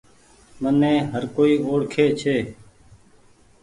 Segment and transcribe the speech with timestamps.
[0.61, 2.37] مني هر ڪوئي اوڙکي ڇي۔